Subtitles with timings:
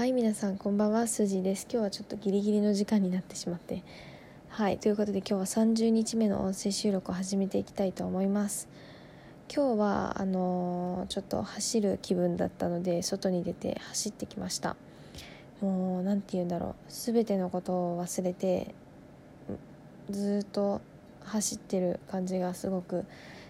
[0.00, 1.06] はい皆さんこんばんは。
[1.06, 1.66] スジです。
[1.70, 3.84] 今日はちょっとギリギリの時間になってしまって。
[4.48, 8.66] はいということで今日は30日目の音声収録を始めていきたいと思います。
[9.54, 14.74] 今日はあのー、ちょっと走る気分だったので外に出て走ってきました。
[15.60, 16.74] もう何て言うんだろう。
[16.88, 18.74] 全てのことを忘れて
[20.08, 20.80] ずっと
[21.24, 23.04] 走ってる感じがすごく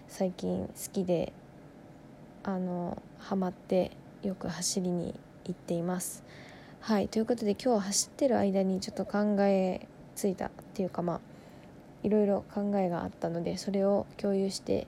[0.09, 1.31] 最近好きで
[2.43, 3.91] あのハマって
[4.21, 5.15] よく走りに
[5.51, 6.23] 行っています。
[6.79, 11.19] はいということで今日走ってる間にちょっと考えついたっていうかまあ
[12.03, 14.87] いろいろ考えがあったのでそれを共有して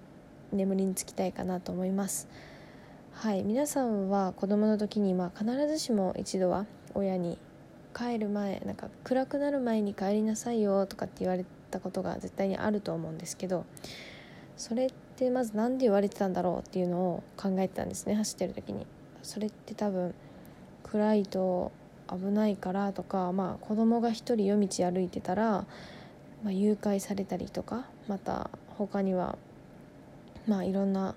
[0.52, 2.28] 眠りにつきたいかなと思います。
[3.12, 7.38] はい皆さんは子供の時にまあ必ずしも一度は親に
[7.94, 13.66] 帰る前なんか暗くなる前に帰りなさいよとかって言われたことが絶対にあると思うんですけど
[14.58, 18.88] それってまず何で言われてたんだろうっていうのを考えてたんですね走ってる時に
[19.22, 20.14] それって多分
[20.94, 21.72] 暗いと
[22.08, 25.66] 危ないからとか、まあ、子供が一人夜道歩いてたら、
[26.44, 29.36] まあ、誘拐されたりとかまた他には
[30.48, 31.16] まあいろんな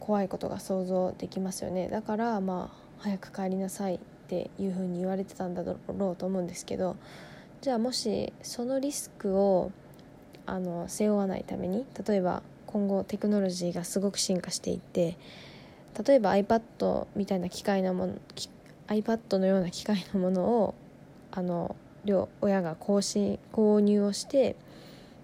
[0.00, 1.88] 怖いことが想像できますよね。
[1.88, 5.76] だからまあ早く帰りなさいっていうふうに言われてたんだろ
[6.10, 6.96] うと思うんですけど
[7.60, 9.70] じゃあもしそのリスクを
[10.46, 15.18] あの背負わないために例えば今後テクノロジーがすごく進化していって
[16.06, 18.14] 例えば iPad みたいな機械のもの
[18.88, 20.74] iPad のような機械のものを
[21.30, 24.56] あの両親が更新購入をして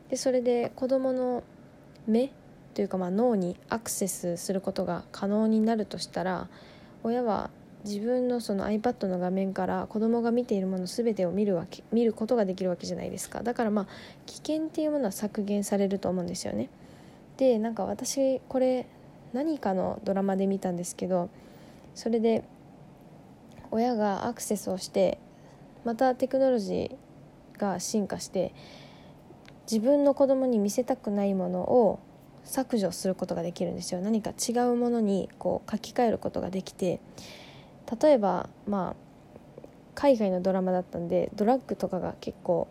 [0.09, 1.43] でそれで子どもの
[2.07, 2.33] 目
[2.75, 6.49] というかまあ脳にアクセスすることが可能になるとしたら
[7.03, 7.51] 親は
[7.85, 13.43] 自分のその iPad の画面から子供が見ているもの全てを見るわけ見ることができるわけじゃないですか。
[13.43, 13.87] だからまあ
[14.27, 16.69] 危険っていうものは削減されると思うんですよね。
[17.37, 18.87] でなんか私これ
[19.33, 21.31] 何かのドラマで見たんですけど
[21.95, 22.45] それで
[23.71, 25.19] 親がアクセスをして
[25.85, 28.55] またテクノロジーが進化して
[29.71, 32.01] 自分の子供に見せたくないものを
[32.45, 37.01] 削除することができるんですよ何か違うものにこう書き換えることができて
[38.01, 39.11] 例えばまあ
[39.95, 42.69] 海外のドラマだったんでドラッグとかが結構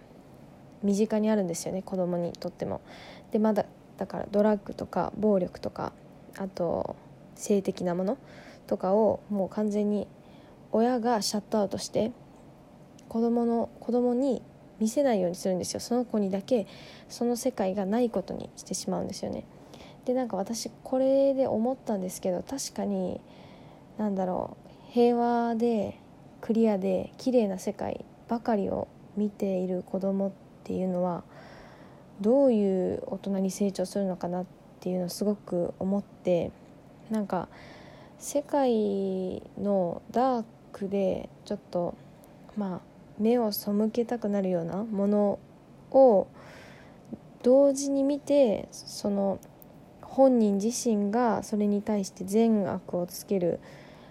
[0.82, 2.82] 身近にあるんですよね子供にとっても。
[3.32, 3.66] でまだ
[3.98, 5.92] だからドラッグとか暴力とか
[6.38, 6.96] あと
[7.36, 8.18] 性的なもの
[8.66, 10.08] とかをもう完全に
[10.72, 12.12] 親がシャットアウトして
[13.08, 14.42] 子供の子供に
[14.80, 15.80] 見せないようにするんですよ。
[15.80, 16.68] その子にだけ
[17.10, 19.44] その世界がないことにしてしまうんですよね。
[20.06, 23.20] でなんか私これで思ったんですけど確かに
[23.98, 26.00] 何だろう平和で
[26.42, 28.88] クリアで綺麗な世界ばかりを
[29.18, 30.32] 見ている子供っ
[30.64, 31.24] ていうのは
[32.22, 34.46] どういう大人に成長するのかなっ
[34.80, 36.52] ていうのをすごく思って
[37.10, 37.50] なんか
[38.18, 41.96] 世界のダークでちょっと
[42.58, 42.80] まあ
[43.20, 45.40] 目を背けたくなるようなもの
[45.92, 46.28] を
[47.44, 49.40] 同時に見てその
[50.02, 53.60] 本人自身がそれに対して善悪をつける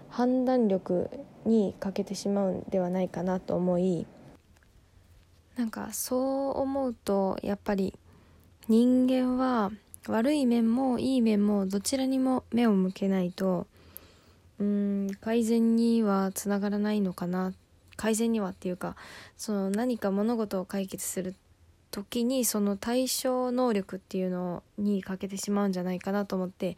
[0.09, 1.09] 判断力
[1.45, 4.07] に欠けてしまうんではないかなと思い
[5.55, 7.93] なんかそう思うとやっぱり
[8.67, 9.71] 人間は
[10.07, 13.67] 悪い面もいい面もどちらにも目を向けないと
[14.59, 17.53] うん改善にはつながらないのかな。
[17.95, 18.95] 改善にはっていうか
[19.35, 21.35] その何か物事を解決する
[21.91, 26.77] 時にその対処能力っていうのに欠けてしまうんじゃないかなと思って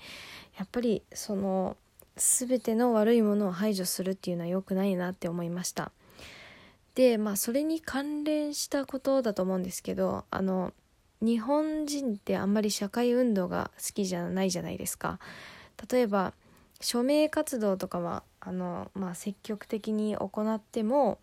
[0.58, 1.78] やっぱりその
[2.16, 5.92] 全ての悪いものを排除するっていうのは良くないなって思いました。
[6.96, 10.74] でまあそれに関連したことだと思うんですけどあの
[11.22, 15.20] 日本人ってあんまり社会運動が好きじゃないじゃないですか。
[15.92, 16.34] 例えば
[16.82, 21.20] 署名活動とかはあの、まあ、積極的に行っても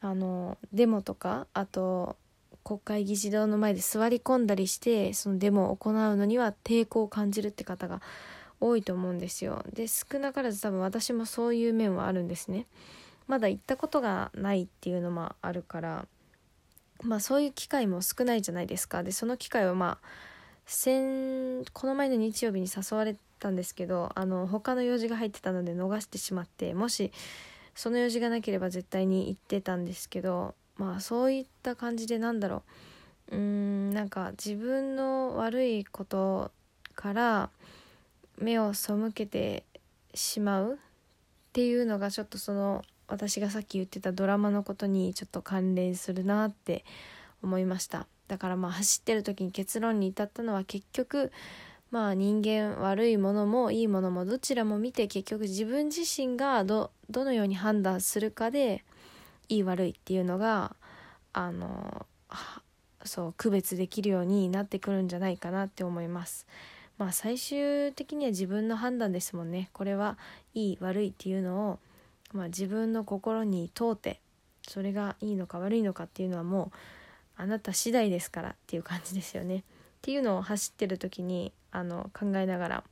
[0.00, 2.16] あのデモとかあと
[2.62, 8.02] 国会議事堂の前で座り込んだりしてそのデモを行うのには抵抗を感じるって方が
[8.60, 9.64] 多いと思うんですよ。
[9.72, 12.66] で少なからず多分私もそういう面はあるんですね。
[13.26, 16.06] まだ行ったことがないっていうのもあるから
[17.02, 19.02] まあそういう機会も少ないじゃないですか。
[19.02, 20.06] でその機会はまあ
[20.66, 27.12] 先この前の日曜日に誘われたんですけどあの他の用事が入ってたので逃してしまってもし
[27.74, 32.62] その用事がなければ絶対に行ってたんですけどまあそういった感じでなんだろ
[33.30, 33.36] う。
[33.36, 36.50] うーんなんか自分の悪いこと
[36.94, 37.50] から
[38.38, 39.64] 目を背けて
[40.14, 40.76] しまうっ
[41.52, 46.84] ていうのがちょっとその私がさっき言ってたドラマのことにちょっと関連するなって
[47.42, 48.06] 思いました。
[48.28, 51.32] だからまあ走ってる時に結論に至ったのは結局
[51.90, 58.84] まあ人間悪いものもいいものもどちらも見て結局自分自身がどどのように判断するかで
[59.48, 60.76] いい悪いっていうのが
[61.32, 62.06] あの
[63.04, 66.46] そう区別できるようになってくるんじゃないかなって思います。
[66.98, 69.70] まあ最終的には自分の判断ですもんね。
[69.72, 70.18] これは
[70.52, 71.78] いい悪いっていうのを、
[72.32, 74.20] まあ、自分の心に問うて
[74.66, 76.78] それがいいのか悪いのかっていうのはもう
[77.36, 79.64] あなた次第ですからっていう感じですよね。
[79.98, 82.84] っていうのを走ってる時にあの考えながら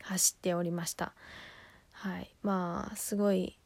[0.00, 1.12] 走っておりました。
[1.90, 3.58] はい、まあすごい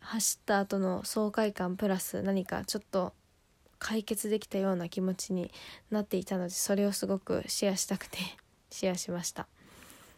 [0.00, 3.12] 走った後の爽快感プラス何かちょっと
[3.78, 5.50] 解決できたような気持ちに
[5.90, 8.18] なっていたのでそれをすごくシェアしたくて
[8.70, 9.46] シェアしました。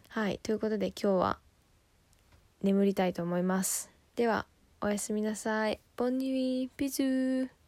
[0.09, 0.41] はい。
[0.43, 1.39] ということで今日は
[2.63, 3.91] 眠りたいと思います。
[4.17, 4.47] では
[4.81, 5.81] おやすみなさい。
[5.97, 7.60] ボンニュイピズー